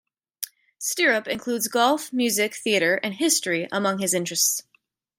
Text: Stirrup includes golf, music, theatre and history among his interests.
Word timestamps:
Stirrup 0.79 1.27
includes 1.27 1.67
golf, 1.67 2.11
music, 2.11 2.55
theatre 2.55 2.99
and 3.03 3.13
history 3.13 3.67
among 3.71 3.99
his 3.99 4.15
interests. 4.15 4.63